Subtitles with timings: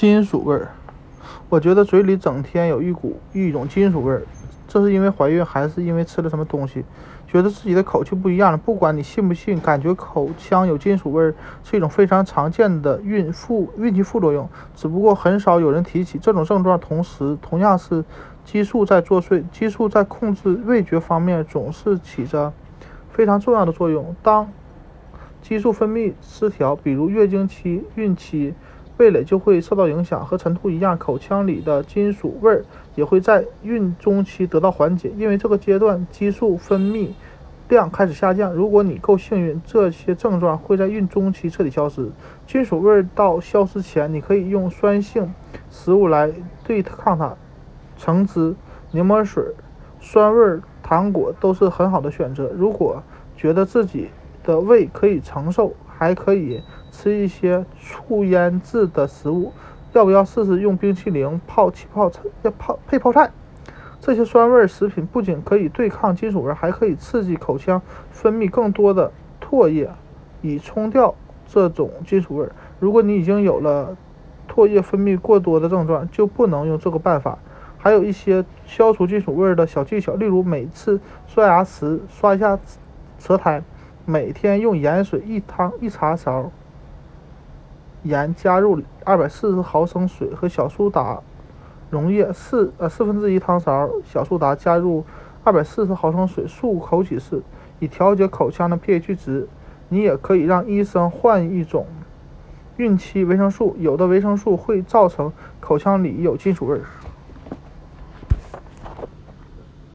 [0.00, 0.68] 金属味儿，
[1.48, 4.22] 我觉得嘴里整天有一股一种金属味儿，
[4.68, 6.84] 这是因为怀孕还是因为吃了什么东西？
[7.26, 8.56] 觉得自己的口气不一样了。
[8.56, 11.34] 不管你信不信，感觉口腔有金属味儿
[11.64, 16.78] 是一种非常常见的孕妇孕期副作用，只不过很少有人提起这种症状。
[16.78, 18.04] 同时，同样是
[18.44, 22.52] 激素在作祟，激素在控制味觉方面总是起着
[23.10, 24.14] 非常重要的作用。
[24.22, 24.48] 当
[25.42, 28.54] 激素分泌失调，比如月经期、孕期。
[28.98, 37.08] 味蕾就会受到影响，和晨吐一样，口腔里的金属味儿也会在孕中期得到缓解，因为这个阶段激素分泌
[37.68, 38.52] 量开始下降。
[38.52, 42.10] 如果你够幸运，这些症状会在孕中期彻底消失。
[42.46, 45.32] 金属味儿到消失前，你可以用酸性
[45.70, 46.32] 食物来
[46.64, 47.36] 对抗它，
[47.96, 48.54] 橙汁、
[48.90, 49.44] 柠檬水、
[50.00, 52.50] 酸味糖果都是很好的选择。
[52.56, 53.02] 如果
[53.36, 54.08] 觉得自己
[54.42, 56.62] 的胃可以承受，还可以。
[56.90, 59.52] 吃一些醋腌制的食物，
[59.92, 62.22] 要不要试试用冰淇淋泡气泡菜？
[62.42, 63.30] 要泡配泡菜？
[64.00, 69.90] 这些酸味食品不仅可以对抗金属味，还可以刺激口腔分泌更多的唾液，
[70.40, 71.14] 以冲掉
[71.46, 72.48] 这种金属味。
[72.80, 73.96] 如果你已经有了
[74.50, 77.38] 唾液分泌过多的症状，就不能用这个办法。
[77.76, 82.58] 还有一些消除金属味的小技巧，例如每次刷牙时刷一下
[83.18, 83.62] 舌苔，
[84.10, 86.50] 每天用盐水一汤一茶勺。
[88.04, 91.20] 盐加入二百四十毫升水和小苏打
[91.90, 95.04] 溶液四呃四分之一汤勺小苏打加入
[95.44, 97.42] 二百四十毫升水漱口几次，
[97.80, 99.46] 以调节口腔的 pH 值。
[99.90, 101.86] 你也可以让医生换一种
[102.78, 106.80] 孕期维生素，有的维生素会造成口腔里有金属味儿。